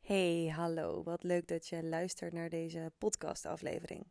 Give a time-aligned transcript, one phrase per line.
[0.00, 1.02] Hey, hallo.
[1.02, 4.06] Wat leuk dat je luistert naar deze podcastaflevering.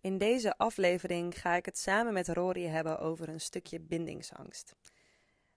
[0.00, 4.74] In deze aflevering ga ik het samen met Rory hebben over een stukje bindingsangst.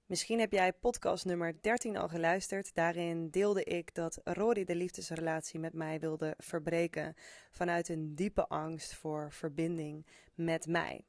[0.05, 2.73] Misschien heb jij podcast nummer 13 al geluisterd.
[2.73, 7.13] Daarin deelde ik dat Rory de liefdesrelatie met mij wilde verbreken
[7.51, 11.05] vanuit een diepe angst voor verbinding met mij.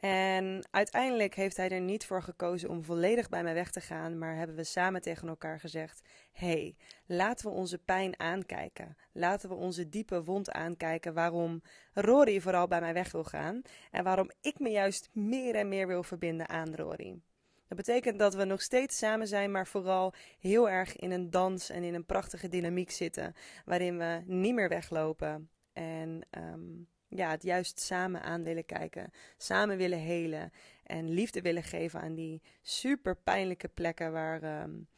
[0.00, 4.18] En uiteindelijk heeft hij er niet voor gekozen om volledig bij mij weg te gaan,
[4.18, 8.96] maar hebben we samen tegen elkaar gezegd: hey, laten we onze pijn aankijken.
[9.12, 14.04] Laten we onze diepe wond aankijken waarom Rory vooral bij mij weg wil gaan en
[14.04, 17.20] waarom ik me juist meer en meer wil verbinden aan Rory.
[17.68, 21.70] Dat betekent dat we nog steeds samen zijn, maar vooral heel erg in een dans
[21.70, 27.42] en in een prachtige dynamiek zitten, waarin we niet meer weglopen en um, ja, het
[27.42, 33.16] juist samen aan willen kijken, samen willen helen en liefde willen geven aan die super
[33.16, 34.88] pijnlijke plekken waar, um,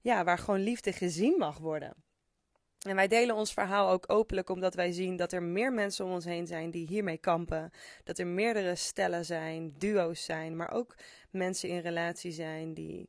[0.00, 1.94] ja, waar gewoon liefde gezien mag worden.
[2.86, 6.10] En wij delen ons verhaal ook openlijk omdat wij zien dat er meer mensen om
[6.10, 7.70] ons heen zijn die hiermee kampen.
[8.04, 10.94] Dat er meerdere stellen zijn, duo's zijn, maar ook
[11.30, 13.08] mensen in relatie zijn die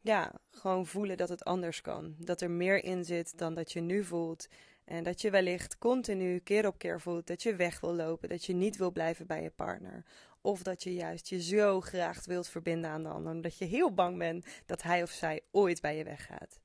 [0.00, 2.14] ja, gewoon voelen dat het anders kan.
[2.18, 4.48] Dat er meer in zit dan dat je nu voelt.
[4.84, 8.44] En dat je wellicht continu keer op keer voelt dat je weg wil lopen, dat
[8.44, 10.04] je niet wil blijven bij je partner.
[10.40, 13.94] Of dat je juist je zo graag wilt verbinden aan de ander, omdat je heel
[13.94, 16.60] bang bent dat hij of zij ooit bij je weggaat.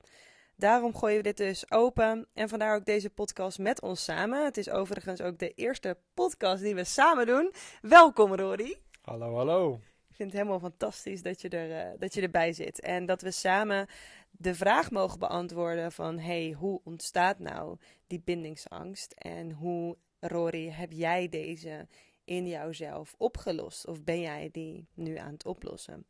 [0.56, 4.45] Daarom gooien we dit dus open en vandaar ook deze podcast met ons samen.
[4.45, 7.54] Het is overigens ook de eerste podcast die we samen doen.
[7.82, 8.78] Welkom Rory.
[9.02, 9.80] Hallo, hallo.
[10.10, 13.22] Ik vind het helemaal fantastisch dat je, er, uh, dat je erbij zit en dat
[13.22, 13.88] we samen
[14.38, 20.91] de vraag mogen beantwoorden van hey, hoe ontstaat nou die bindingsangst en hoe Rory heb
[20.91, 21.88] jij deze
[22.23, 26.05] in jouzelf opgelost of ben jij die nu aan het oplossen?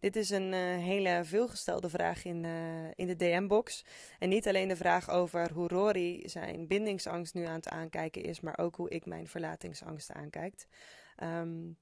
[0.00, 3.84] Dit is een uh, hele veelgestelde vraag in, uh, in de DM-box.
[4.18, 8.40] En niet alleen de vraag over hoe Rory zijn bindingsangst nu aan het aankijken is,
[8.40, 10.66] maar ook hoe ik mijn verlatingsangst aankijk.
[11.22, 11.78] Um,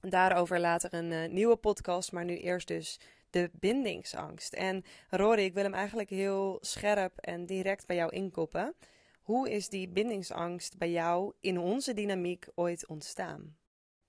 [0.00, 3.00] daarover later een uh, nieuwe podcast, maar nu eerst dus
[3.32, 4.52] de bindingsangst.
[4.52, 8.74] En Rory, ik wil hem eigenlijk heel scherp en direct bij jou inkoppen.
[9.22, 13.56] Hoe is die bindingsangst bij jou in onze dynamiek ooit ontstaan?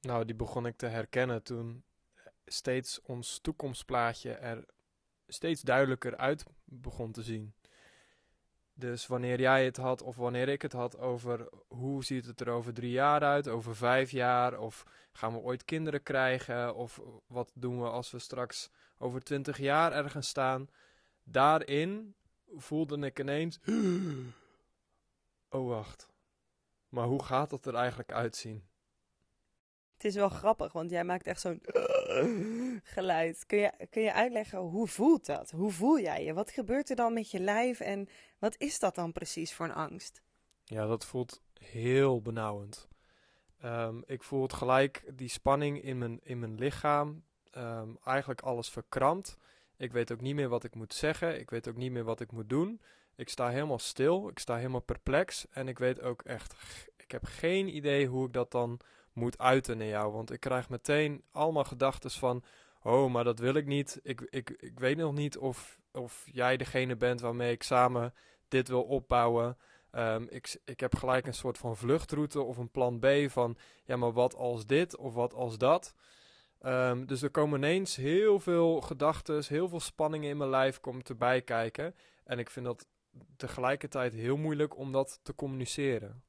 [0.01, 1.84] Nou, die begon ik te herkennen toen
[2.45, 4.66] steeds ons toekomstplaatje er
[5.28, 7.53] steeds duidelijker uit begon te zien.
[8.75, 12.50] Dus wanneer jij het had of wanneer ik het had over hoe ziet het er
[12.50, 17.51] over drie jaar uit, over vijf jaar, of gaan we ooit kinderen krijgen, of wat
[17.55, 20.69] doen we als we straks over twintig jaar ergens staan,
[21.23, 22.15] daarin
[22.55, 23.59] voelde ik ineens,
[25.49, 26.07] oh wacht,
[26.89, 28.71] maar hoe gaat dat er eigenlijk uitzien?
[29.93, 31.61] Het is wel grappig, want jij maakt echt zo'n
[32.95, 33.45] geluid.
[33.45, 35.51] Kun je, kun je uitleggen hoe voelt dat?
[35.51, 36.33] Hoe voel jij je?
[36.33, 38.07] Wat gebeurt er dan met je lijf en
[38.39, 40.21] wat is dat dan precies voor een angst?
[40.63, 42.87] Ja, dat voelt heel benauwend.
[43.65, 47.23] Um, ik voel het gelijk die spanning in mijn, in mijn lichaam.
[47.58, 49.38] Um, eigenlijk alles verkrampt.
[49.78, 51.40] Ik weet ook niet meer wat ik moet zeggen.
[51.40, 52.81] Ik weet ook niet meer wat ik moet doen.
[53.16, 54.30] Ik sta helemaal stil.
[54.30, 55.46] Ik sta helemaal perplex.
[55.50, 56.56] En ik weet ook echt,
[56.97, 58.80] ik heb geen idee hoe ik dat dan
[59.14, 60.12] moet uiten naar jou.
[60.12, 62.44] Want ik krijg meteen allemaal gedachten van:
[62.84, 64.00] oh, maar dat wil ik niet.
[64.03, 68.14] Ik, ik, ik weet nog niet of, of jij degene bent waarmee ik samen
[68.47, 69.58] dit wil opbouwen.
[69.91, 73.96] Um, ik, ik heb gelijk een soort van vluchtroute of een plan B van: ja,
[73.96, 75.94] maar wat als dit of wat als dat.
[76.66, 81.09] Um, dus er komen ineens heel veel gedachten, heel veel spanningen in mijn lijf komt
[81.09, 81.96] erbij kijken.
[82.24, 82.88] En ik vind dat
[83.38, 86.23] tegelijkertijd heel moeilijk om dat te communiceren.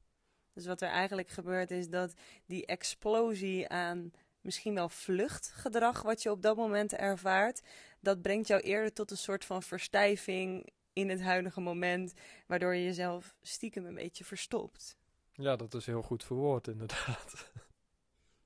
[0.53, 2.13] Dus wat er eigenlijk gebeurt is dat
[2.45, 7.61] die explosie aan misschien wel vluchtgedrag wat je op dat moment ervaart,
[7.99, 12.13] dat brengt jou eerder tot een soort van verstijving in het huidige moment,
[12.47, 14.97] waardoor je jezelf stiekem een beetje verstopt.
[15.31, 17.51] Ja, dat is heel goed verwoord inderdaad.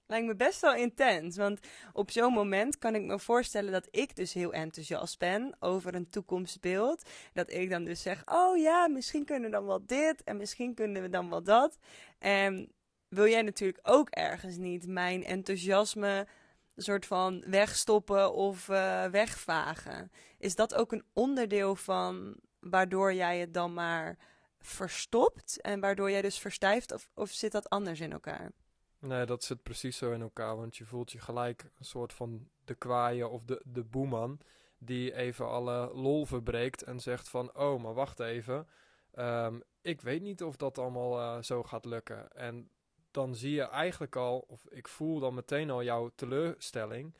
[0.09, 1.59] Lijkt me best wel intens, want
[1.94, 6.10] op zo'n moment kan ik me voorstellen dat ik dus heel enthousiast ben over een
[6.10, 7.10] toekomstbeeld.
[7.34, 10.74] Dat ik dan dus zeg, oh ja, misschien kunnen we dan wel dit en misschien
[10.74, 11.78] kunnen we dan wel dat.
[12.19, 12.72] En
[13.07, 16.28] wil jij natuurlijk ook ergens niet mijn enthousiasme
[16.75, 20.12] soort van wegstoppen of uh, wegvagen.
[20.38, 24.18] Is dat ook een onderdeel van waardoor jij het dan maar
[24.60, 28.51] verstopt en waardoor jij dus verstijft of, of zit dat anders in elkaar?
[29.00, 32.50] Nee, dat zit precies zo in elkaar, want je voelt je gelijk een soort van
[32.66, 34.40] de kwaaie of de, de boeman
[34.78, 38.68] die even alle lol verbreekt en zegt van, oh, maar wacht even,
[39.16, 42.31] um, ik weet niet of dat allemaal uh, zo gaat lukken.
[42.31, 42.69] En
[43.12, 47.18] dan zie je eigenlijk al, of ik voel dan meteen al jouw teleurstelling,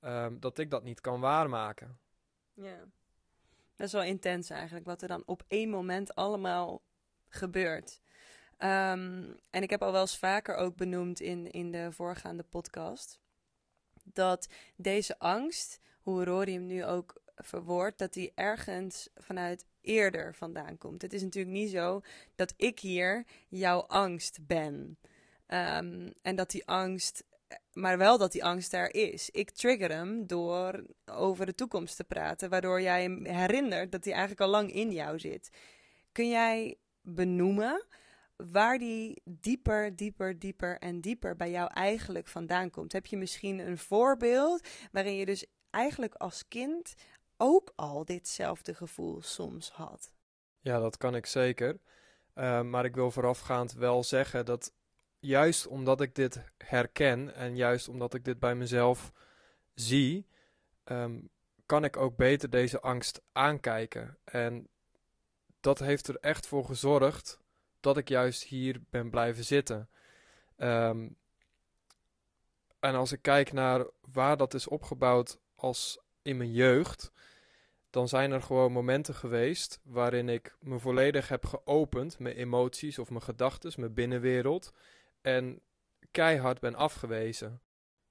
[0.00, 1.98] ehm, dat ik dat niet kan waarmaken.
[2.54, 2.78] Ja.
[3.76, 6.82] Dat is wel intens eigenlijk, wat er dan op één moment allemaal
[7.28, 8.00] gebeurt.
[8.58, 13.20] Ehm, en ik heb al wel eens vaker ook benoemd in, in de voorgaande podcast.
[14.04, 20.78] Dat deze angst, hoe Rory hem nu ook verwoordt, dat die ergens vanuit eerder vandaan
[20.78, 21.02] komt.
[21.02, 22.00] Het is natuurlijk niet zo
[22.34, 24.98] dat ik hier jouw angst ben.
[25.46, 27.24] Ehm, en dat die angst,
[27.72, 29.30] maar wel dat die angst er is.
[29.30, 34.12] Ik trigger hem door over de toekomst te praten, waardoor jij hem herinnert dat hij
[34.12, 35.50] eigenlijk al lang in jou zit.
[36.12, 37.86] Kun jij benoemen
[38.46, 42.92] waar die dieper, dieper, dieper en dieper bij jou eigenlijk vandaan komt?
[42.92, 46.94] Heb je misschien een voorbeeld waarin je dus eigenlijk als kind
[47.36, 50.12] ook al ditzelfde gevoel soms had?
[50.60, 51.80] Ja, dat kan ik zeker.
[52.34, 54.72] Uh, maar ik wil voorafgaand wel zeggen dat
[55.18, 59.12] juist omdat ik dit herken en juist omdat ik dit bij mezelf
[59.74, 60.26] zie,
[60.84, 61.30] um,
[61.66, 64.18] kan ik ook beter deze angst aankijken.
[64.24, 64.68] En
[65.60, 67.40] dat heeft er echt voor gezorgd
[67.80, 69.88] dat ik juist hier ben blijven zitten.
[70.56, 71.16] Um,
[72.80, 77.12] en als ik kijk naar waar dat is opgebouwd als in mijn jeugd,
[77.90, 83.10] dan zijn er gewoon momenten geweest waarin ik me volledig heb geopend, mijn emoties of
[83.10, 84.72] mijn gedachten, mijn binnenwereld,
[85.20, 85.60] en
[86.10, 87.60] keihard ben afgewezen.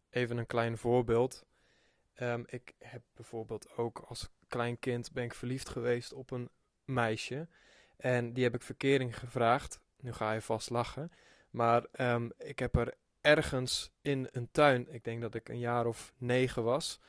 [0.10, 1.46] Even een klein voorbeeld.
[2.22, 6.50] Um, ik heb bijvoorbeeld ook als klein kind ben ik verliefd geweest op een
[6.86, 7.48] meisje.
[7.98, 9.80] En die heb ik verkering gevraagd.
[10.00, 11.12] Nu ga je vast lachen.
[11.50, 15.86] Maar um, ik heb er ergens in een tuin, ik denk dat ik een jaar
[15.86, 17.00] of negen was,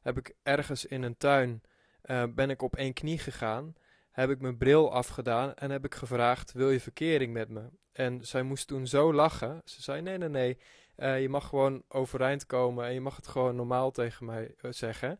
[0.00, 1.62] heb ik ergens in een tuin,
[2.04, 3.74] uh, ben ik op één knie gegaan,
[4.10, 7.70] heb ik mijn bril afgedaan en heb ik gevraagd, wil je verkering met me?
[7.92, 9.60] En zij moest toen zo lachen.
[9.64, 10.58] Ze zei, nee, nee, nee,
[10.96, 14.72] uh, je mag gewoon overeind komen en je mag het gewoon normaal tegen mij uh,
[14.72, 15.18] zeggen.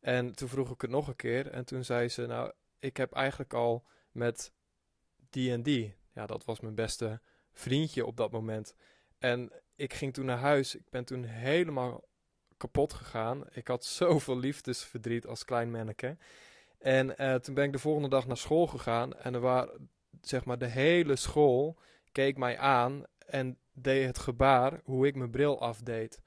[0.00, 3.12] En toen vroeg ik het nog een keer en toen zei ze, nou, ik heb
[3.12, 4.52] eigenlijk al met
[5.34, 5.94] die en die.
[6.12, 7.20] Ja, dat was mijn beste
[7.52, 8.74] vriendje op dat moment.
[9.18, 10.74] En ik ging toen naar huis.
[10.74, 12.04] Ik ben toen helemaal
[12.56, 13.44] kapot gegaan.
[13.52, 16.16] Ik had zoveel liefdesverdriet als klein manneke.
[16.78, 19.14] En uh, toen ben ik de volgende dag naar school gegaan.
[19.14, 19.90] En er waren,
[20.20, 21.78] zeg maar, de hele school
[22.12, 26.20] keek mij aan en deed het gebaar hoe ik mijn bril afdeed.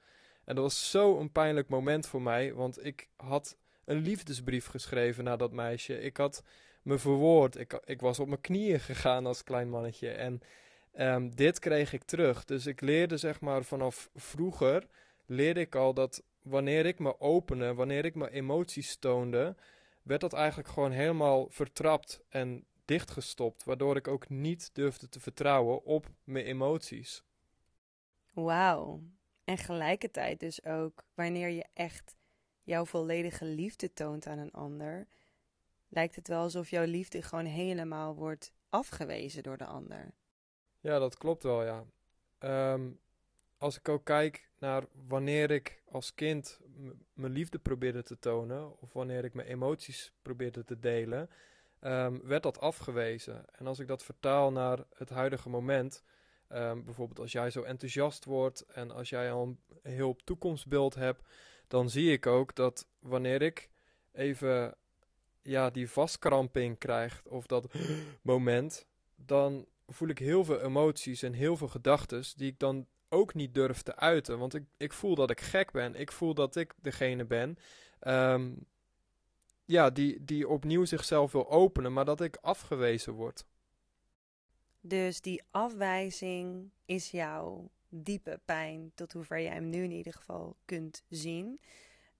[0.44, 5.38] En dat was zo'n pijnlijk moment voor mij, want ik had een liefdesbrief geschreven naar
[5.38, 6.00] dat meisje.
[6.00, 6.42] Ik had
[6.88, 7.56] me verwoord.
[7.56, 10.10] Ik, ik was op mijn knieën gegaan als klein mannetje.
[10.10, 10.40] En
[10.98, 12.44] um, dit kreeg ik terug.
[12.44, 14.86] Dus ik leerde zeg maar vanaf vroeger,
[15.26, 19.56] leerde ik al dat wanneer ik me opende, wanneer ik mijn emoties toonde,
[20.02, 23.64] werd dat eigenlijk gewoon helemaal vertrapt en dichtgestopt.
[23.64, 27.22] Waardoor ik ook niet durfde te vertrouwen op mijn emoties.
[28.32, 29.02] Wauw.
[29.44, 32.16] En gelijkertijd dus ook wanneer je echt
[32.62, 35.06] jouw volledige liefde toont aan een ander,
[35.88, 40.12] lijkt het wel alsof jouw liefde gewoon helemaal wordt afgewezen door de ander.
[40.80, 41.84] Ja, dat klopt wel, ja.
[42.72, 43.00] Um,
[43.58, 46.60] als ik ook kijk naar wanneer ik als kind
[47.12, 51.30] mijn liefde probeerde te tonen, of wanneer ik mijn emoties probeerde te delen,
[51.80, 53.44] um, werd dat afgewezen.
[53.52, 56.02] En als ik dat vertaal naar het huidige moment,
[56.48, 59.58] um, bijvoorbeeld als jij zo enthousiast wordt en als jij al een
[59.92, 61.22] heel toekomstbeeld hebt,
[61.68, 63.70] dan zie ik ook dat wanneer ik
[64.12, 64.76] even
[65.42, 67.74] ja, die vastkramping krijgt of dat
[68.22, 68.86] moment,
[69.16, 73.54] dan voel ik heel veel emoties en heel veel gedachten die ik dan ook niet
[73.54, 74.38] durf te uiten.
[74.38, 75.94] Want ik, ik voel dat ik gek ben.
[75.94, 77.58] Ik voel dat ik degene ben
[78.00, 78.66] um,
[79.64, 83.44] ja, die, die opnieuw zichzelf wil openen, maar dat ik afgewezen word.
[84.80, 90.56] Dus die afwijzing is jouw diepe pijn, tot hoever jij hem nu in ieder geval
[90.64, 91.60] kunt zien.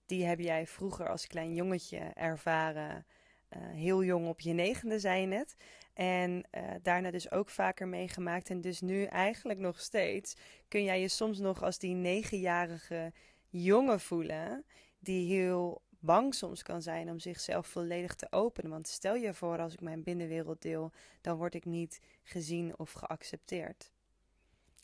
[0.09, 3.05] Die heb jij vroeger als klein jongetje ervaren
[3.49, 5.55] uh, heel jong op je negende, zei je net.
[5.93, 8.49] En uh, daarna dus ook vaker meegemaakt.
[8.49, 10.35] En dus nu eigenlijk nog steeds
[10.67, 13.13] kun jij je soms nog als die negenjarige
[13.49, 14.65] jongen voelen.
[14.99, 18.71] Die heel bang soms kan zijn om zichzelf volledig te openen.
[18.71, 22.91] Want stel je voor, als ik mijn binnenwereld deel, dan word ik niet gezien of
[22.91, 23.91] geaccepteerd.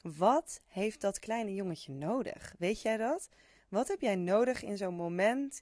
[0.02, 2.56] Wat heeft dat kleine jongetje nodig?
[2.58, 3.30] Weet jij dat?
[3.70, 5.62] Wat heb jij nodig in zo'n moment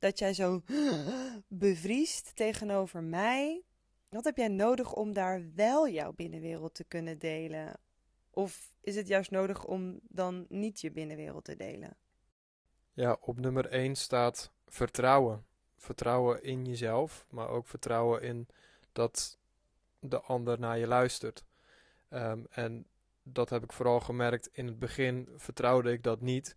[0.00, 0.62] dat jij zo
[1.48, 3.62] bevriest tegenover mij.
[4.08, 7.78] Wat heb jij nodig om daar wel jouw binnenwereld te kunnen delen?
[8.30, 11.96] Of is het juist nodig om dan niet je binnenwereld te delen?
[12.92, 15.44] Ja, op nummer 1 staat vertrouwen.
[15.76, 18.48] Vertrouwen in jezelf, maar ook vertrouwen in
[18.92, 19.38] dat
[19.98, 21.44] de ander naar je luistert.
[22.10, 22.86] Um, en
[23.22, 24.48] dat heb ik vooral gemerkt.
[24.52, 26.56] In het begin vertrouwde ik dat niet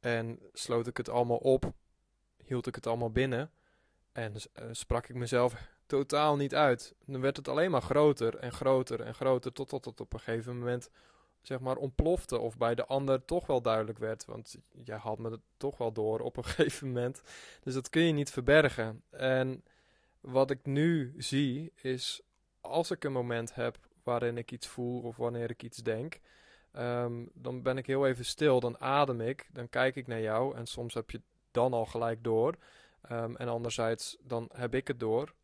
[0.00, 1.72] en sloot ik het allemaal op
[2.44, 3.50] hield ik het allemaal binnen
[4.12, 5.54] en uh, sprak ik mezelf
[5.86, 6.94] totaal niet uit.
[7.04, 10.58] Dan werd het alleen maar groter en groter en groter totdat het op een gegeven
[10.58, 10.90] moment
[11.42, 14.24] zeg maar ontplofte of bij de ander toch wel duidelijk werd.
[14.24, 17.22] Want jij had me het toch wel door op een gegeven moment.
[17.62, 19.02] Dus dat kun je niet verbergen.
[19.10, 19.64] En
[20.20, 22.22] wat ik nu zie is
[22.60, 26.20] als ik een moment heb waarin ik iets voel of wanneer ik iets denk,
[26.78, 30.56] ehm, dan ben ik heel even stil, dan adem ik, dan kijk ik naar jou
[30.56, 32.54] en soms heb je dan al gelijk door.
[33.10, 35.34] Um, en anderzijds, dan heb ik het door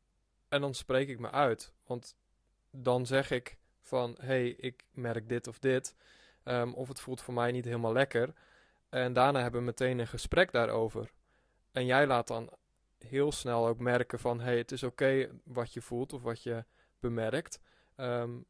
[0.48, 1.72] en dan spreek ik me uit.
[1.86, 2.16] Want
[2.70, 5.94] dan zeg ik van, hey, ik merk dit of dit,
[6.44, 8.32] um, of het voelt voor mij niet helemaal lekker.
[8.88, 11.10] En daarna hebben we meteen een gesprek daarover.
[11.72, 12.50] En jij laat dan
[12.98, 16.64] heel snel ook merken van, hey, het is oké wat je voelt of wat je
[17.00, 17.60] bemerkt.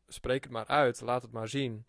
[0.08, 1.84] Spreek het maar uit, laat het maar zien.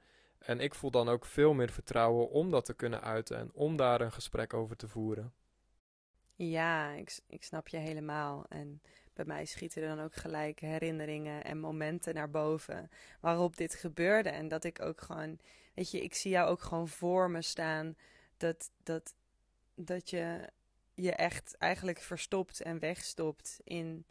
[0.45, 3.77] En ik voel dan ook veel meer vertrouwen om dat te kunnen uiten en om
[3.77, 5.33] daar een gesprek over te voeren.
[6.35, 8.45] Ja, ik, ik snap je helemaal.
[8.49, 8.81] En
[9.13, 14.29] bij mij schieten er dan ook gelijk herinneringen en momenten naar boven waarop dit gebeurde.
[14.29, 15.39] En dat ik ook gewoon,
[15.73, 17.97] weet je, ik zie jou ook gewoon voor me staan.
[18.37, 19.13] Dat, dat,
[19.75, 20.49] dat je
[20.93, 24.05] je echt eigenlijk verstopt en wegstopt in,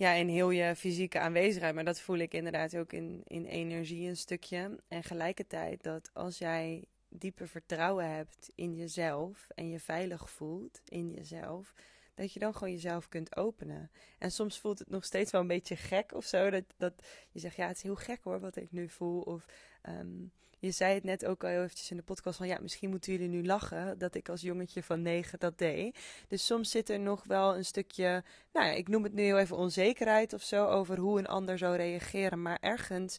[0.00, 1.74] ja, in heel je fysieke aanwezigheid.
[1.74, 4.78] Maar dat voel ik inderdaad ook in, in energie een stukje.
[4.88, 11.10] En gelijkertijd dat als jij diepe vertrouwen hebt in jezelf en je veilig voelt in
[11.10, 11.74] jezelf,
[12.14, 13.90] dat je dan gewoon jezelf kunt openen.
[14.18, 16.50] En soms voelt het nog steeds wel een beetje gek of zo.
[16.50, 16.92] Dat, dat
[17.30, 19.20] je zegt, ja, het is heel gek hoor wat ik nu voel.
[19.20, 19.44] Of
[19.82, 20.24] ehm,
[20.60, 23.12] je zei het net ook al heel eventjes in de podcast van ja, misschien moeten
[23.12, 25.98] jullie nu lachen dat ik als jongetje van negen dat deed.
[26.28, 29.38] Dus soms zit er nog wel een stukje, nou ja, ik noem het nu heel
[29.38, 32.42] even onzekerheid of zo over hoe een ander zou reageren.
[32.42, 33.18] Maar ergens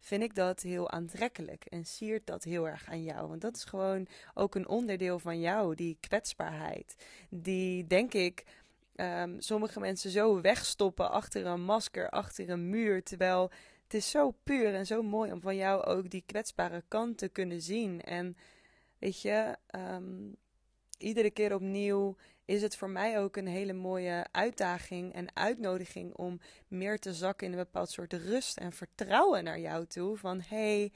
[0.00, 3.28] vind ik dat heel aantrekkelijk en siert dat heel erg aan jou.
[3.28, 6.96] Want dat is gewoon ook een onderdeel van jou, die kwetsbaarheid.
[7.28, 8.44] Die denk ik
[8.96, 13.02] um, sommige mensen zo wegstoppen achter een masker, achter een muur.
[13.02, 13.50] Terwijl
[13.82, 17.28] het is zo puur en zo mooi om van jou ook die kwetsbare kant te
[17.28, 18.00] kunnen zien.
[18.00, 18.36] En
[18.98, 20.36] weet je, um,
[20.98, 22.16] iedere keer opnieuw
[22.50, 27.46] is het voor mij ook een hele mooie uitdaging en uitnodiging om meer te zakken
[27.46, 30.16] in een bepaald soort rust en vertrouwen naar jou toe.
[30.16, 30.92] Van hey,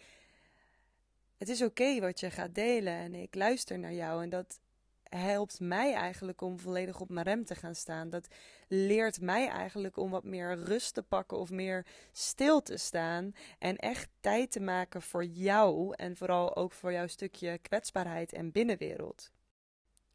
[1.38, 4.22] het is oké wat je gaat delen en ik luister naar jou.
[4.22, 4.60] En dat
[5.02, 8.10] helpt mij eigenlijk om volledig op mijn rem te gaan staan.
[8.10, 8.28] Dat
[8.68, 13.34] leert mij eigenlijk om wat meer rust te pakken of meer stil te staan.
[13.58, 18.52] En echt tijd te maken voor jou en vooral ook voor jouw stukje kwetsbaarheid en
[18.52, 19.32] binnenwereld.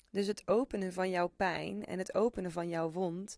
[0.10, 3.38] Dus het openen van jouw pijn en het openen van jouw wond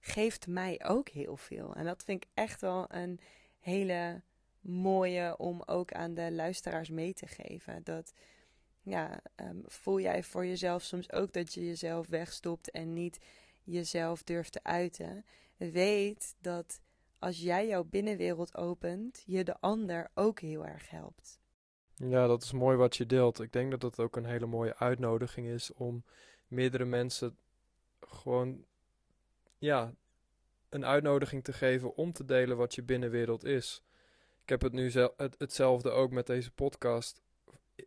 [0.00, 1.74] geeft mij ook heel veel.
[1.74, 3.20] En dat vind ik echt wel een
[3.60, 4.22] hele
[4.60, 7.84] mooie om ook aan de luisteraars mee te geven.
[7.84, 8.12] Dat
[8.82, 13.18] ja, ehm, voel jij voor jezelf soms ook dat je jezelf wegstopt en niet
[13.62, 15.24] jezelf durft te uiten.
[15.56, 16.80] Weet dat
[17.18, 21.38] als jij jouw binnenwereld opent, je de ander ook heel erg helpt.
[22.08, 23.40] Ja, dat is mooi wat je deelt.
[23.40, 26.04] Ik denk dat dat ook een hele mooie uitnodiging is om
[26.48, 27.36] meerdere mensen
[28.00, 28.64] gewoon,
[29.58, 29.94] ja,
[30.68, 33.82] een uitnodiging te geven om te delen wat je binnenwereld is.
[34.42, 37.22] Ik heb het nu het, hetzelfde ook met deze podcast.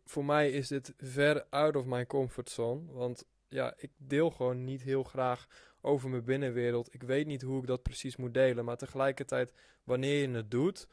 [0.04, 4.64] Voor mij is dit ver out of my comfort zone, want ja, ik deel gewoon
[4.64, 5.46] niet heel graag
[5.80, 6.94] over mijn binnenwereld.
[6.94, 9.52] Ik weet niet hoe ik dat precies moet delen, maar tegelijkertijd,
[9.84, 10.86] wanneer je het doet,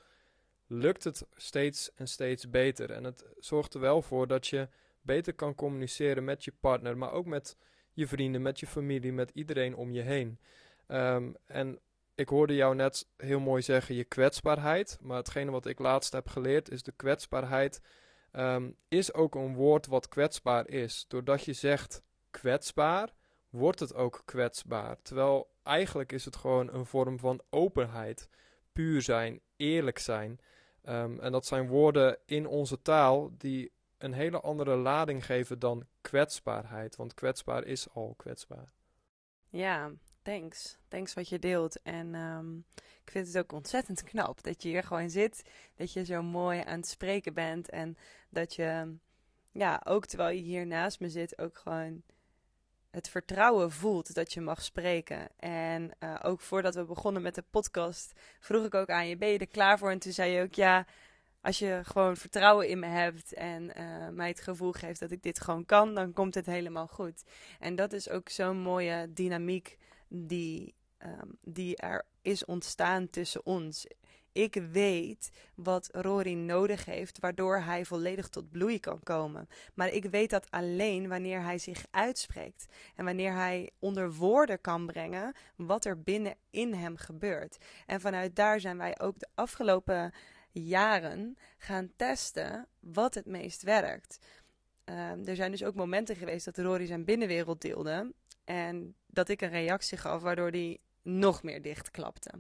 [0.72, 2.92] lukt het steeds en steeds beter.
[2.92, 4.68] En het zorgt er wel voor dat je
[5.02, 7.58] beter kan communiceren met je partner, maar ook met
[7.94, 10.40] je vrienden, met je familie, met iedereen om je heen.
[10.88, 11.80] Ehm, en
[12.16, 16.28] ik hoorde jou net heel mooi zeggen je kwetsbaarheid, maar hetgene wat ik laatst heb
[16.28, 17.82] geleerd is de kwetsbaarheid
[18.32, 21.06] um, is ook een woord wat kwetsbaar is.
[21.08, 23.14] Doordat je zegt kwetsbaar,
[23.50, 24.98] wordt het ook kwetsbaar.
[25.02, 28.30] Terwijl eigenlijk is het gewoon een vorm van openheid,
[28.74, 30.40] puur zijn, eerlijk zijn.
[30.90, 35.86] Um, en dat zijn woorden in onze taal die een hele andere lading geven dan
[36.02, 36.96] kwetsbaarheid.
[36.96, 38.72] Want kwetsbaar is al kwetsbaar.
[39.50, 40.78] Ja, thanks.
[40.88, 41.82] Thanks wat je deelt.
[41.82, 45.50] En um, ik vind het ook ontzettend knap dat je hier gewoon zit.
[45.76, 47.70] Dat je zo mooi aan het spreken bent.
[47.70, 47.98] En
[48.30, 48.96] dat je,
[49.52, 52.04] ja, ook terwijl je hier naast me zit, ook gewoon
[52.92, 55.28] het vertrouwen voelt dat je mag spreken.
[55.40, 59.30] En uh, ook voordat we begonnen met de podcast, vroeg ik ook aan je: ben
[59.30, 59.92] je er klaar voor?
[59.92, 60.86] En toen zei je ook ja.
[61.42, 65.24] Als je gewoon vertrouwen in me hebt en uh, mij het gevoel geeft dat ik
[65.24, 67.24] dit gewoon kan, dan komt het helemaal goed.
[67.60, 73.86] En dat is ook zo'n mooie dynamiek die, um, die er is ontstaan tussen ons.
[74.34, 79.48] Ik weet wat Rory nodig heeft, waardoor hij volledig tot bloei kan komen.
[79.74, 84.86] Maar ik weet dat alleen wanneer hij zich uitspreekt en wanneer hij onder woorden kan
[84.86, 87.58] brengen wat er binnen in hem gebeurt.
[87.86, 90.14] En vanuit daar zijn wij ook de afgelopen
[90.52, 94.20] jaren gaan testen wat het meest werkt.
[94.84, 98.14] Ehm, er zijn dus ook momenten geweest dat Rory zijn binnenwereld deelde.
[98.44, 102.32] En dat ik een reactie gaf, waardoor die nog meer dichtklapte.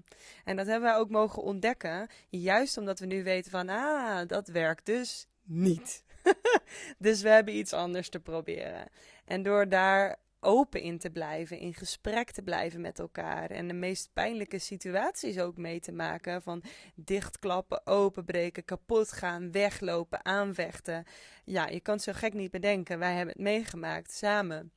[0.43, 4.47] En dat hebben wij ook mogen ontdekken, juist omdat we nu weten van, ah, dat
[4.47, 6.03] werkt dus niet.
[6.97, 8.89] dus we hebben iets anders te proberen.
[9.25, 13.73] En door daar open in te blijven, in gesprek te blijven met elkaar en de
[13.73, 16.63] meest pijnlijke situaties ook mee te maken van
[16.95, 21.05] dichtklappen, openbreken, kapot gaan, weglopen, aanvechten.
[21.43, 22.99] Ja, je kan het zo gek niet bedenken.
[22.99, 24.71] Wij hebben het meegemaakt samen.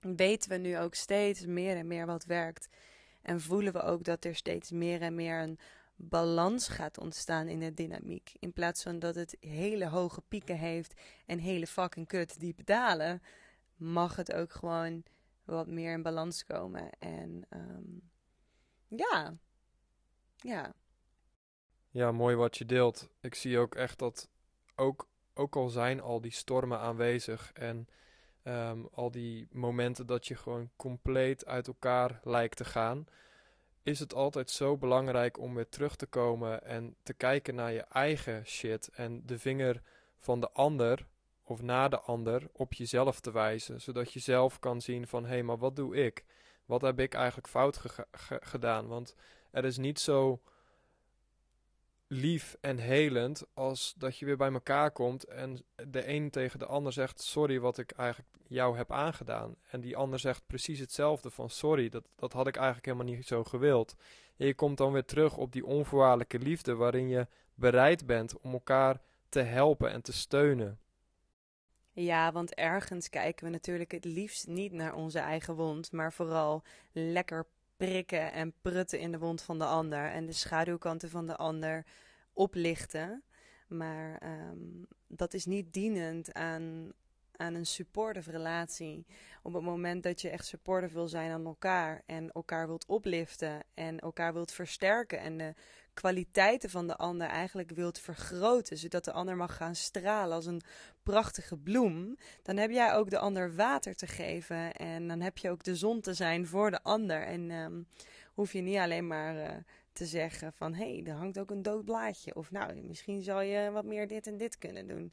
[0.00, 2.68] Weten we nu ook steeds meer en meer wat werkt.
[3.22, 5.58] En voelen we ook dat er steeds meer en meer een
[5.96, 8.32] balans gaat ontstaan in de dynamiek.
[8.38, 13.22] In plaats van dat het hele hoge pieken heeft en hele fucking kut diepe dalen,
[13.76, 15.02] mag het ook gewoon
[15.44, 16.90] wat meer in balans komen.
[16.98, 18.10] En um,
[18.88, 19.34] ja,
[20.36, 20.74] ja.
[21.90, 23.08] Ja, mooi wat je deelt.
[23.20, 24.28] Ik zie ook echt dat
[24.74, 27.88] ook, ook al zijn al die stormen aanwezig en
[28.44, 33.06] um, al die momenten dat je gewoon compleet uit elkaar lijkt te gaan,
[33.82, 37.80] is het altijd zo belangrijk om weer terug te komen en te kijken naar je
[37.80, 39.82] eigen shit en de vinger
[40.18, 41.06] van de ander
[41.42, 45.28] of naar de ander op jezelf te wijzen, zodat je zelf kan zien van hé,
[45.28, 46.24] hey, maar wat doe ik?
[46.64, 47.82] Wat heb ik eigenlijk fout
[48.52, 48.86] gedaan?
[48.86, 49.14] Want
[49.50, 50.40] er is niet zo
[52.12, 56.66] lief en helend als dat je weer bij elkaar komt en de een tegen de
[56.66, 59.56] ander zegt sorry wat ik eigenlijk jou heb aangedaan.
[59.70, 63.26] En die ander zegt precies hetzelfde van sorry, dat, dat had ik eigenlijk helemaal niet
[63.26, 63.94] zo gewild.
[64.36, 69.00] Je komt dan weer terug op die onvoorwaardelijke liefde waarin je bereid bent om elkaar
[69.28, 70.78] te helpen en te steunen.
[71.92, 76.62] Ja, want ergens kijken we natuurlijk het liefst niet naar onze eigen wond, maar vooral
[76.92, 77.46] lekker
[77.86, 81.86] prikken en prutten in de wond van de ander en de schaduwkanten van de ander
[82.32, 83.22] oplichten.
[83.68, 86.92] Maar ehm, dat is niet dienend aan,
[87.42, 89.06] aan een supportive relatie.
[89.42, 93.62] Op het moment dat je echt supportive wil zijn aan elkaar en elkaar wilt opliften
[93.74, 95.54] en elkaar wilt versterken en de
[95.94, 100.62] kwaliteiten van de ander eigenlijk wilt vergroten, zodat de ander mag gaan stralen als een
[101.02, 105.50] prachtige bloem, dan heb jij ook de ander water te geven en dan heb je
[105.50, 107.22] ook de zon te zijn voor de ander.
[107.22, 107.86] En um,
[108.34, 109.56] hoef je niet alleen maar uh,
[109.92, 112.34] te zeggen van hé, hey, er hangt ook een dood blaadje.
[112.34, 115.12] Of nou, misschien zal je wat meer dit en dit kunnen doen.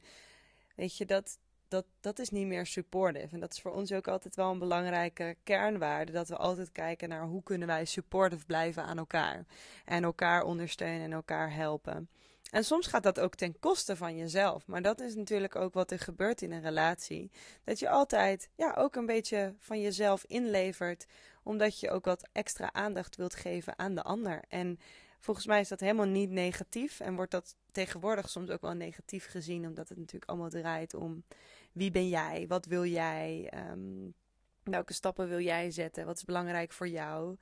[0.76, 1.38] Weet je, dat,
[1.70, 3.34] dat, dat is niet meer supportive.
[3.34, 6.12] En dat is voor ons ook altijd wel een belangrijke kernwaarde.
[6.12, 9.46] Dat we altijd kijken naar hoe kunnen wij supportive blijven aan elkaar.
[9.84, 12.08] En elkaar ondersteunen en elkaar helpen.
[12.50, 14.66] En soms gaat dat ook ten koste van jezelf.
[14.66, 17.30] Maar dat is natuurlijk ook wat er gebeurt in een relatie.
[17.64, 21.06] Dat je altijd ja, ook een beetje van jezelf inlevert.
[21.42, 24.42] Omdat je ook wat extra aandacht wilt geven aan de ander.
[24.48, 24.78] En
[25.18, 27.00] volgens mij is dat helemaal niet negatief.
[27.00, 29.66] En wordt dat tegenwoordig soms ook wel negatief gezien.
[29.66, 31.24] Omdat het natuurlijk allemaal draait om
[31.72, 32.46] wie ben jij?
[32.48, 33.52] Wat wil jij?
[33.70, 34.14] Um,
[34.62, 36.06] welke stappen wil jij zetten?
[36.06, 37.36] Wat is belangrijk voor jou?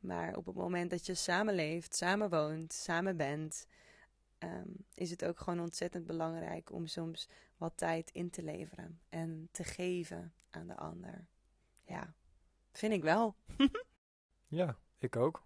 [0.00, 3.66] Maar op het moment dat je samenleeft, samen woont, samen bent,
[4.38, 9.48] um, is het ook gewoon ontzettend belangrijk om soms wat tijd in te leveren en
[9.50, 11.26] te geven aan de ander.
[11.82, 12.14] Ja,
[12.72, 13.36] vind ik wel.
[14.60, 15.44] ja, ik ook.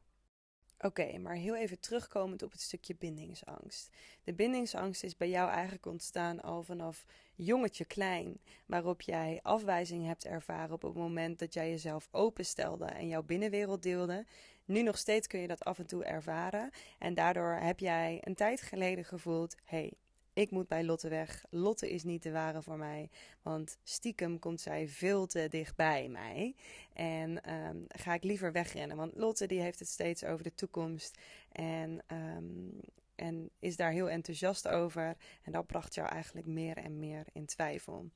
[0.78, 3.90] Oké, maar heel even terugkomend op het stukje bindingsangst.
[4.24, 7.04] De bindingsangst is bij jou eigenlijk ontstaan al vanaf
[7.44, 13.08] jongetje klein, waarop jij afwijzing hebt ervaren op het moment dat jij jezelf openstelde en
[13.08, 14.26] jouw binnenwereld deelde.
[14.64, 18.34] Nu nog steeds kun je dat af en toe ervaren en daardoor heb jij een
[18.34, 19.92] tijd geleden gevoeld: hey,
[20.32, 21.44] ik moet bij Lotte weg.
[21.50, 23.10] Lotte is niet de ware voor mij.
[23.42, 26.54] Want stiekem komt zij veel te dichtbij mij.
[26.92, 28.96] En um, ga ik liever wegrennen.
[28.96, 31.18] Want Lotte die heeft het steeds over de toekomst.
[31.52, 32.02] En,
[32.36, 32.80] um,
[33.20, 35.16] en is daar heel enthousiast over.
[35.42, 38.10] En dat bracht jou eigenlijk meer en meer in twijfel.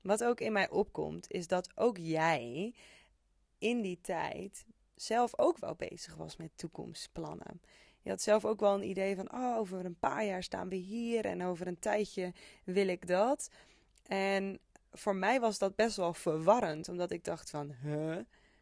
[0.00, 2.74] Wat ook in mij opkomt, is dat ook jij
[3.58, 7.60] in die tijd zelf ook wel bezig was met toekomstplannen.
[8.02, 10.76] Je had zelf ook wel een idee van, oh, over een paar jaar staan we
[10.76, 12.32] hier en over een tijdje
[12.64, 13.50] wil ik dat.
[14.02, 14.58] En
[14.92, 18.18] voor mij was dat best wel verwarrend, omdat ik dacht van, huh?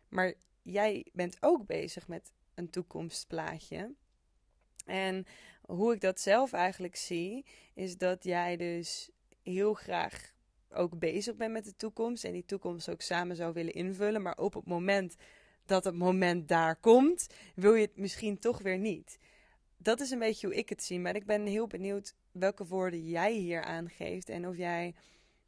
[0.09, 3.95] Maar jij bent ook bezig met een toekomstplaatje.
[4.87, 5.27] En
[5.67, 9.11] hoe ik dat zelf eigenlijk zie, is dat jij dus
[9.43, 10.35] heel graag
[10.71, 14.23] ook bezig bent met de toekomst en die toekomst ook samen zou willen invullen.
[14.23, 15.17] Maar op het moment
[15.67, 19.19] dat het moment daar komt, wil je het misschien toch weer niet
[19.87, 21.01] dat is een beetje hoe ik het zie.
[21.01, 24.95] Maar ik ben heel benieuwd welke woorden jij hier aangeeft en of jij,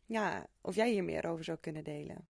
[0.07, 2.29] ja, of jij hier meer over zou kunnen delen.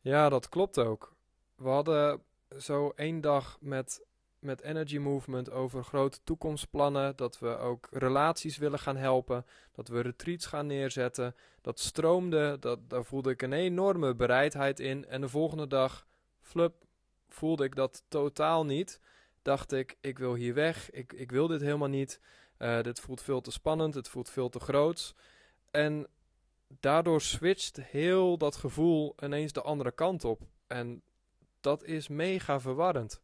[0.00, 1.16] Ja, dat klopt ook.
[1.56, 2.22] We hadden
[2.58, 4.04] zo één dag met,
[4.42, 7.16] met Energy Movement over grote toekomstplannen.
[7.16, 9.46] Dat we ook relaties willen gaan helpen.
[9.72, 11.34] Dat we retreats gaan neerzetten.
[11.60, 12.56] Dat stroomde.
[12.60, 15.06] Dat, daar voelde ik een enorme bereidheid in.
[15.06, 16.06] En de volgende dag,
[16.40, 16.74] flup,
[17.28, 19.00] voelde ik dat totaal niet.
[19.42, 20.90] Dacht ik, ik wil hier weg.
[20.90, 22.20] Ik, ik wil dit helemaal niet.
[22.58, 23.94] Uh, dit voelt veel te spannend.
[23.94, 25.14] Het voelt veel te groot.
[25.70, 26.06] En
[26.80, 30.40] daardoor switcht heel dat gevoel ineens de andere kant op.
[30.66, 31.02] En
[31.60, 33.21] dat is mega verwarrend.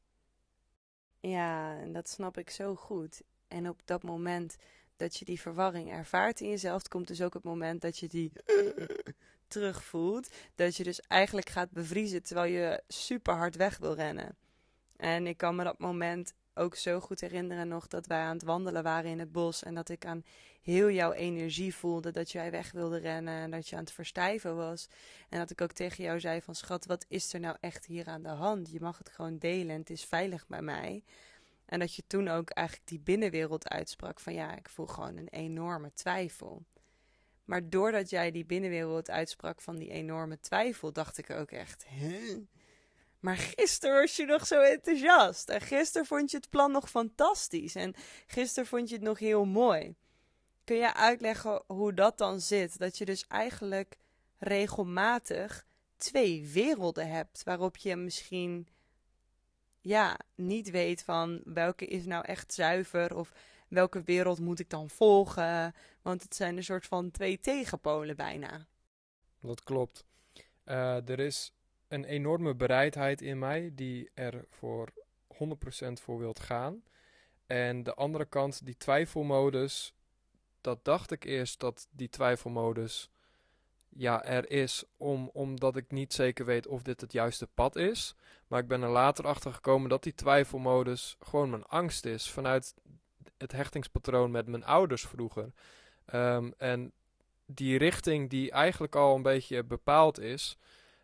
[1.20, 3.22] Ja, en dat snap ik zo goed.
[3.48, 4.56] En op dat moment
[4.96, 8.32] dat je die verwarring ervaart in jezelf, komt dus ook het moment dat je die
[9.48, 10.28] terugvoelt.
[10.54, 14.36] Dat je dus eigenlijk gaat bevriezen terwijl je super hard weg wil rennen.
[14.96, 18.42] En ik kan me dat moment ook zo goed herinneren nog dat wij aan het
[18.44, 19.62] wandelen waren in het bos.
[19.62, 20.24] En dat ik aan
[20.72, 24.56] heel jouw energie voelde dat jij weg wilde rennen en dat je aan het verstijven
[24.56, 24.88] was.
[25.28, 28.06] En dat ik ook tegen jou zei van schat, wat is er nou echt hier
[28.06, 28.70] aan de hand?
[28.70, 31.02] Je mag het gewoon delen en het is veilig bij mij.
[31.66, 35.28] En dat je toen ook eigenlijk die binnenwereld uitsprak van ja, ik voel gewoon een
[35.28, 36.64] enorme twijfel.
[37.44, 42.36] Maar doordat jij die binnenwereld uitsprak van die enorme twijfel, dacht ik ook echt, huh?
[43.20, 45.48] Maar gisteren was je nog zo enthousiast.
[45.48, 47.74] En gisteren vond je het plan nog fantastisch.
[47.74, 47.94] En
[48.26, 49.96] gisteren vond je het nog heel mooi.
[50.68, 52.78] Kun je uitleggen hoe dat dan zit?
[52.78, 53.96] Dat je dus eigenlijk
[54.38, 57.42] regelmatig twee werelden hebt.
[57.42, 58.68] Waarop je misschien
[59.80, 63.16] ja, niet weet van welke is nou echt zuiver.
[63.16, 63.32] Of
[63.68, 65.74] welke wereld moet ik dan volgen.
[66.02, 68.66] Want het zijn een soort van twee tegenpolen bijna.
[69.40, 70.04] Dat klopt.
[70.64, 71.52] Uh, er is
[71.88, 74.92] een enorme bereidheid in mij die er voor
[75.34, 76.82] 100% voor wilt gaan.
[77.46, 79.92] En de andere kant, die twijfelmodus,
[80.68, 83.10] dat dacht ik eerst dat die twijfelmodus
[83.88, 88.14] ja, er is om, omdat ik niet zeker weet of dit het juiste pad is.
[88.46, 92.74] Maar ik ben er later achter gekomen dat die twijfelmodus gewoon mijn angst is vanuit
[93.36, 95.52] het hechtingspatroon met mijn ouders vroeger.
[96.14, 96.92] Um, en
[97.46, 100.58] die richting die eigenlijk al een beetje bepaald is,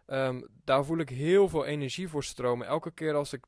[0.07, 2.67] Ehm, daar voel ik heel veel energie voor stromen.
[2.67, 3.45] Elke keer als ik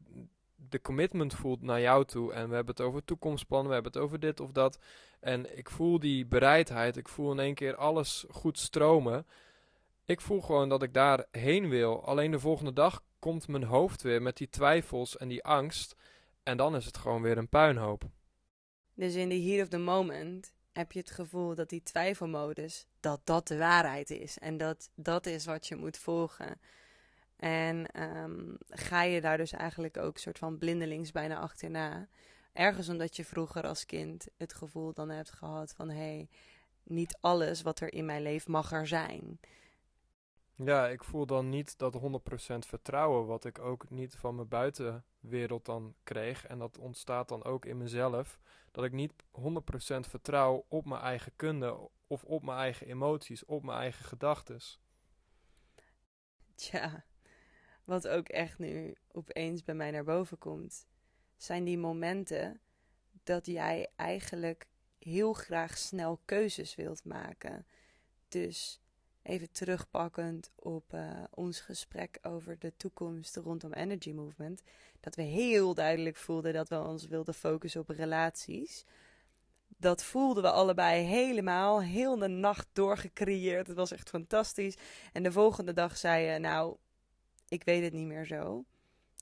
[0.69, 2.33] de commitment voel naar jou toe.
[2.33, 4.79] En we hebben het over toekomstplannen, we hebben het over dit of dat.
[5.21, 6.97] En ik voel die bereidheid.
[6.97, 9.27] Ik voel in één keer alles goed stromen.
[10.05, 12.05] Ik voel gewoon dat ik daarheen wil.
[12.05, 15.97] Alleen de volgende dag komt mijn hoofd weer met die twijfels en die angst.
[16.43, 18.05] En dan is het gewoon weer een puinhoop.
[18.95, 23.21] Dus in the heat of the moment heb je het gevoel dat die twijfelmodus, dat
[23.25, 24.39] dat de waarheid is.
[24.39, 26.61] En dat dat is wat je moet volgen.
[27.37, 32.09] En ehm, ga je daar dus eigenlijk ook soort van blindelings bijna achterna.
[32.53, 35.89] Ergens omdat je vroeger als kind het gevoel dan hebt gehad van...
[35.89, 36.29] hé, hey,
[36.83, 39.41] niet alles wat er in mijn leven mag er zijn.
[40.55, 41.99] Ja, ik voel dan niet dat 100%
[42.59, 46.47] vertrouwen, wat ik ook niet van mijn buitenwereld dan kreeg.
[46.47, 48.39] En dat ontstaat dan ook in mezelf.
[48.71, 49.45] Dat ik niet 100%
[50.01, 54.61] vertrouw op mijn eigen kunde of op mijn eigen emoties, op mijn eigen gedachten.
[56.55, 57.05] Tja,
[57.87, 60.87] wat ook echt nu opeens bij mij naar boven komt,
[61.37, 62.61] zijn die momenten
[63.23, 64.67] dat jij eigenlijk
[64.99, 67.67] heel graag snel keuzes wilt maken.
[68.29, 68.81] Dus
[69.23, 74.63] even terugpakkend op uh, ons gesprek over de toekomst rondom Energy Movement,
[75.01, 78.85] dat we heel duidelijk voelden dat we ons wilden focussen op relaties.
[79.79, 83.67] Dat voelden we allebei helemaal, heel de nacht doorgecreëerd.
[83.67, 84.77] Het was echt fantastisch.
[85.13, 86.77] En de volgende dag zei je, nou,
[87.49, 88.65] ik weet het niet meer zo.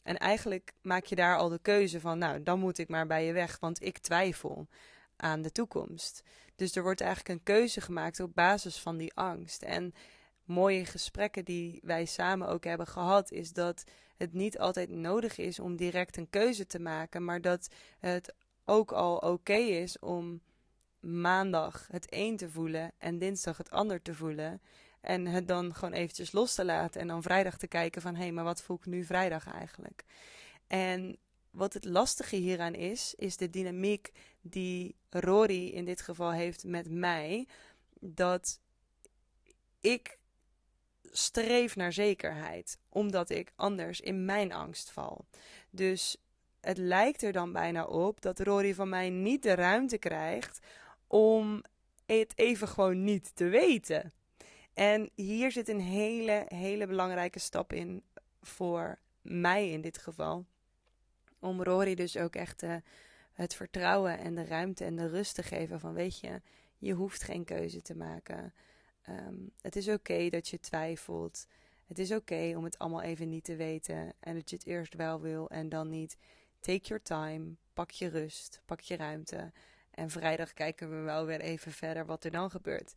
[0.02, 3.24] En eigenlijk maak je daar al de keuze van, nou, dan moet ik maar bij
[3.24, 4.68] je weg, want ik twijfel
[5.16, 6.22] aan de toekomst.
[6.56, 9.62] Dus er wordt eigenlijk een keuze gemaakt op basis van die angst.
[9.62, 9.94] En
[10.44, 13.84] mooie gesprekken die wij samen ook hebben gehad, is dat
[14.16, 18.34] het niet altijd nodig is om direct een keuze te maken, maar dat het
[18.64, 20.40] ook al oké is om
[21.00, 24.60] maandag het een te voelen en dinsdag het ander te voelen.
[25.04, 28.22] En het dan gewoon eventjes los te laten en dan vrijdag te kijken van hé,
[28.22, 30.04] hey, maar wat voel ik nu vrijdag eigenlijk?
[30.66, 31.18] En
[31.50, 36.90] wat het lastige hieraan is, is de dynamiek die Rory in dit geval heeft met
[36.90, 37.46] mij.
[38.00, 38.60] Dat
[39.80, 40.18] ik
[41.02, 45.26] streef naar zekerheid, omdat ik anders in mijn angst val.
[45.70, 46.16] Dus
[46.60, 50.58] het lijkt er dan bijna op dat Rory van mij niet de ruimte krijgt
[51.06, 51.62] om
[52.06, 54.12] het even gewoon niet te weten.
[54.74, 58.02] En hier zit een hele, hele belangrijke stap in
[58.42, 60.44] voor mij in dit geval
[61.38, 62.82] om Rory dus ook echt te
[63.32, 66.40] het vertrouwen en de ruimte en de rust te geven van weet je,
[66.78, 68.54] je hoeft geen keuze te maken.
[69.02, 71.46] Ehm, het is oké dat je twijfelt.
[71.86, 74.94] Het is oké om het allemaal even niet te weten en dat je het eerst
[74.94, 76.16] wel wil en dan niet.
[76.60, 79.52] Take your time, pak je rust, pak je ruimte.
[79.90, 82.94] En vrijdag kijken we wel weer even verder wat er dan gebeurt.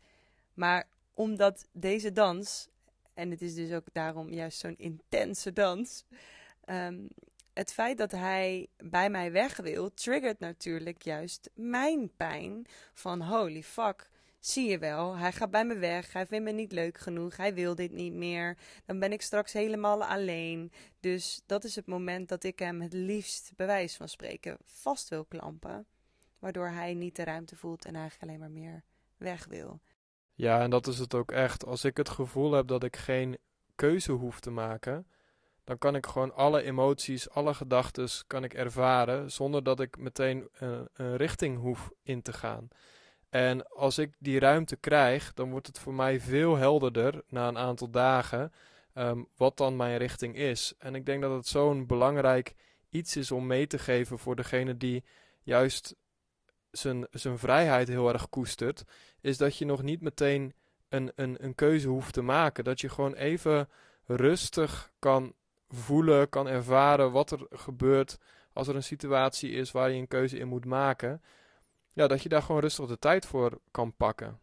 [0.54, 2.70] Maar omdat deze dans,
[3.14, 6.06] en het is dus ook daarom juist zo'n intense dans,
[6.66, 7.06] ehm,
[7.54, 13.64] het feit dat hij bij mij weg wil, triggert natuurlijk juist mijn pijn van holy
[13.64, 14.10] fuck.
[14.40, 17.54] Zie je wel, hij gaat bij me weg, hij vindt me niet leuk genoeg, hij
[17.54, 18.58] wil dit niet meer.
[18.86, 20.72] Dan ben ik straks helemaal alleen.
[21.00, 25.26] Dus dat is het moment dat ik hem het liefst bewijs van spreken vast wil
[25.26, 25.86] klampen.
[26.40, 28.84] Waardoor hij niet de ruimte voelt en eigenlijk alleen maar meer
[29.18, 29.80] weg wil.
[30.38, 31.66] Ja, en dat is het ook echt.
[31.66, 33.38] Als ik het gevoel heb dat ik geen
[33.76, 35.08] keuze hoef te maken,
[35.64, 40.50] dan kan ik gewoon alle emoties, alle gedachten kan ik ervaren zonder dat ik meteen
[40.54, 42.68] een, een, richting hoef in te gaan.
[43.30, 47.58] En als ik die ruimte krijg, dan wordt het voor mij veel helderder na een
[47.58, 48.52] aantal dagen
[48.94, 50.74] ehm, wat dan mijn richting is.
[50.78, 52.56] En ik denk dat het zo'n belangrijk
[52.90, 55.04] iets is om mee te geven voor degene die
[55.44, 55.96] juist
[56.78, 58.84] zijn, zijn vrijheid heel erg koestert,
[59.22, 60.54] is dat je nog niet meteen
[60.90, 62.64] een, een, een keuze hoeft te maken.
[62.64, 63.70] Dat je gewoon even
[64.06, 65.34] rustig kan
[65.70, 68.18] voelen, kan ervaren wat er gebeurt
[68.54, 71.22] als er een situatie is waar je een keuze in moet maken.
[71.94, 74.40] Ja, dat je daar gewoon rustig de tijd voor kan pakken.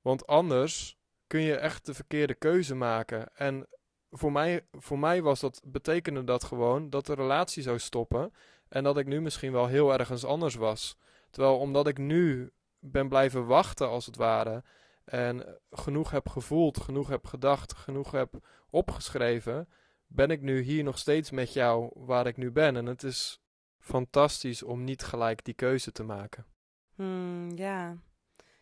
[0.00, 3.28] Want anders kun je echt de verkeerde keuze maken.
[3.34, 3.66] En
[4.10, 8.32] voor mij, voor mij was dat, betekende dat gewoon dat de relatie zou stoppen.
[8.68, 10.96] En dat ik nu misschien wel heel ergens anders was.
[11.34, 14.64] Terwijl omdat ik nu ben blijven wachten, als het ware.
[15.04, 19.68] En genoeg heb gevoeld, genoeg heb gedacht, genoeg heb opgeschreven.
[20.06, 22.76] Ben ik nu hier nog steeds met jou waar ik nu ben.
[22.76, 23.42] En het is
[23.78, 26.46] fantastisch om niet gelijk die keuze te maken.
[26.94, 27.96] Hmm, ja,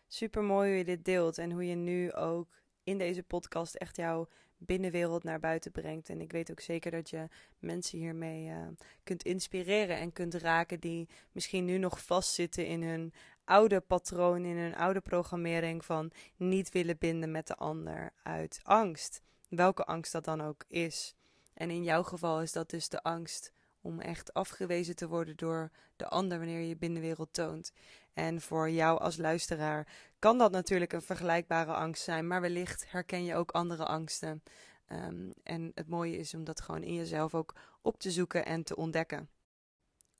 [0.07, 1.37] super mooi hoe je dit deelt.
[1.37, 2.49] En hoe je nu ook
[2.83, 4.27] in deze podcast echt jouw
[4.65, 6.09] binnenwereld naar buiten brengt.
[6.09, 7.27] En ik weet ook zeker dat je
[7.59, 8.67] mensen hiermee uh,
[9.03, 13.13] kunt inspireren en kunt raken die misschien nu nog vastzitten in hun
[13.45, 19.21] oude patroon, in hun oude programmering van niet willen binden met de ander uit angst.
[19.49, 21.15] Welke angst dat dan ook is.
[21.53, 25.71] En in jouw geval is dat dus de angst om echt afgewezen te worden door
[25.95, 27.73] de ander wanneer je je binnenwereld toont.
[28.13, 29.87] En voor jou als luisteraar
[30.19, 34.43] kan dat natuurlijk een vergelijkbare angst zijn, maar wellicht herken je ook andere angsten.
[34.87, 38.63] Ehm, en het mooie is om dat gewoon in jezelf ook op te zoeken en
[38.63, 39.29] te ontdekken.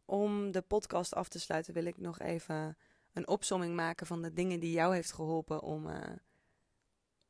[0.06, 2.78] Om de podcast af te sluiten wil ik nog even
[3.14, 5.98] een opsomming maken van de dingen die jou heeft geholpen om, uh,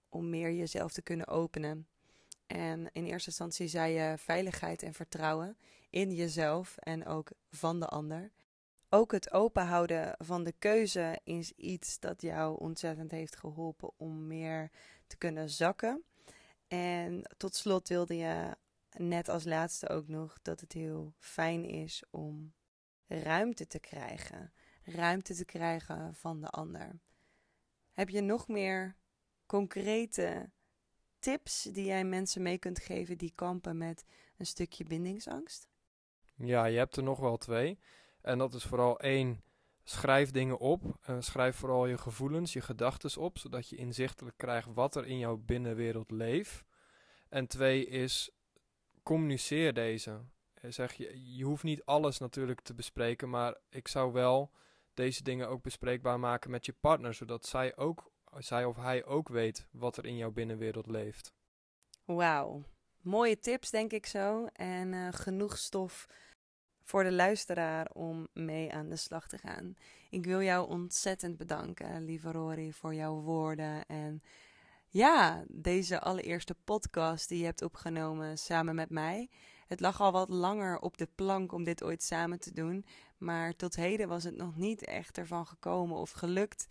[0.09, 1.87] om meer jezelf te kunnen openen.
[2.47, 5.57] En in eerste instantie zei je veiligheid en vertrouwen
[5.89, 8.31] in jezelf en ook van de ander.
[8.93, 14.71] Ook het openhouden van de keuze is iets dat jou ontzettend heeft geholpen om meer
[15.07, 16.03] te kunnen zakken.
[16.67, 18.57] En tot slot wilde je
[18.97, 22.53] net als laatste ook nog dat het heel fijn is om
[23.07, 24.53] ruimte te krijgen.
[24.83, 26.99] Ruimte te krijgen van de ander.
[27.91, 28.95] Heb je nog meer
[29.45, 30.49] concrete
[31.19, 34.05] tips die jij mensen mee kunt geven die kampen met
[34.37, 35.67] een stukje bindingsangst?
[36.35, 37.79] Ja, je hebt er nog wel twee.
[38.23, 39.43] En dat is vooral één,
[39.83, 40.83] schrijf dingen op.
[41.09, 45.17] Uh, schrijf vooral je gevoelens, je gedachten op, zodat je inzichtelijk krijgt wat er in
[45.17, 46.63] jouw binnenwereld leeft.
[47.29, 48.31] En twee is,
[49.03, 50.21] communiceer deze.
[50.53, 54.51] Eh, zeg je, je hoeft niet alles natuurlijk te bespreken, maar ik zou wel
[54.93, 59.29] deze dingen ook bespreekbaar maken met je partner, zodat zij, ook, zij of hij ook
[59.29, 61.33] weet wat er in jouw binnenwereld leeft.
[62.05, 62.63] Wauw,
[63.01, 66.07] mooie tips denk ik zo en uh, genoeg stof
[66.83, 69.75] voor de luisteraar om mee aan de slag te gaan.
[70.09, 74.21] Ik wil jou ontzettend bedanken, lieve Rory, voor jouw woorden en
[74.87, 79.29] ja, deze allereerste podcast die je hebt opgenomen samen met mij.
[79.67, 82.85] Het lag al wat langer op de plank om dit ooit samen te doen,
[83.17, 86.67] maar tot heden was het nog niet echt ervan gekomen of gelukt.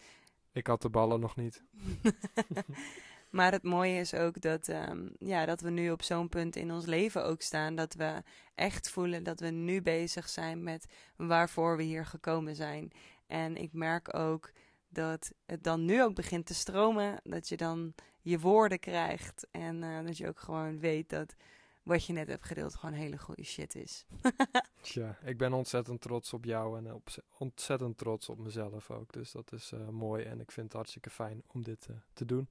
[0.53, 1.63] Ik had de ballen nog niet.
[3.33, 6.73] Maar het mooie is ook dat, um, ja, dat we nu op zo'n punt in
[6.73, 7.75] ons leven ook staan.
[7.75, 8.23] Dat we
[8.55, 12.93] echt voelen dat we nu bezig zijn met waarvoor we hier gekomen zijn.
[13.27, 14.53] En ik merk ook
[14.89, 17.21] dat het dan nu ook begint te stromen.
[17.23, 19.47] Dat je dan je woorden krijgt.
[19.51, 21.35] En uh, dat je ook gewoon weet dat
[21.83, 24.07] wat je net hebt gedeeld gewoon hele goede shit is.
[24.81, 29.13] Tja, ik ben ontzettend trots op jou en op, ontzettend trots op mezelf ook.
[29.13, 32.25] Dus dat is uh, mooi en ik vind het hartstikke fijn om dit uh, te
[32.25, 32.49] doen.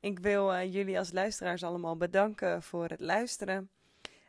[0.00, 3.70] Ik wil uh, jullie als luisteraars allemaal bedanken voor het luisteren.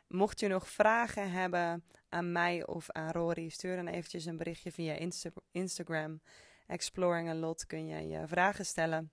[0.08, 4.72] mocht je nog vragen hebben aan mij of aan Rory, stuur dan eventjes een berichtje
[4.72, 5.10] via
[5.50, 6.20] Instagram.
[6.66, 9.10] Exploring a lot kun je je vragen stellen.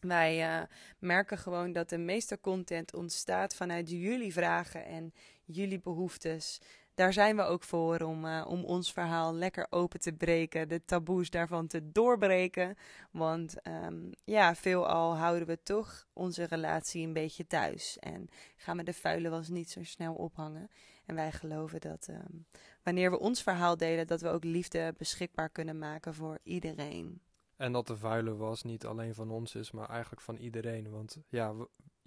[0.00, 0.62] Wij uh,
[0.98, 6.60] merken gewoon dat de meeste content ontstaat vanuit jullie vragen en jullie behoeftes
[6.94, 10.84] daar zijn we ook voor om, uh, om ons verhaal lekker open te breken, de
[10.84, 12.76] taboes daarvan te doorbreken.
[13.10, 18.82] Want um, ja, veelal houden we toch onze relatie een beetje thuis en gaan we
[18.82, 20.70] de vuile was niet zo snel ophangen.
[21.06, 22.46] En wij geloven dat um,
[22.82, 27.20] wanneer we ons verhaal delen, dat we ook liefde beschikbaar kunnen maken voor iedereen.
[27.56, 30.90] En dat de vuile was niet alleen van ons is, maar eigenlijk van iedereen.
[30.90, 31.54] Want ja,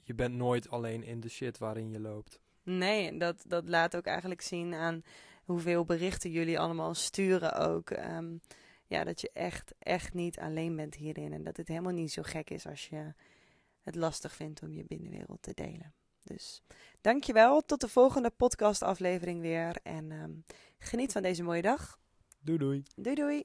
[0.04, 2.41] je bent nooit alleen in de shit waarin je loopt.
[2.67, 5.03] Nee, dat, dat laat ook eigenlijk zien aan
[5.43, 7.89] hoeveel berichten jullie allemaal sturen ook.
[7.89, 8.41] Um,
[8.86, 11.34] ja, dat je echt, echt niet alleen bent hierin.
[11.34, 13.13] En dat het helemaal niet zo gek is als je
[13.82, 15.93] het lastig vindt om je binnenwereld te delen.
[16.23, 16.62] Dus
[17.01, 17.62] dankjewel.
[17.62, 19.75] Tot de volgende podcast aflevering weer.
[19.84, 20.45] En um,
[20.80, 21.99] geniet van deze mooie dag.
[22.39, 22.84] Doei doei.
[22.95, 23.43] Doei doei.